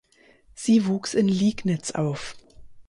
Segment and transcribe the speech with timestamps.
[0.55, 2.35] Sie wuchs in Liegnitz auf.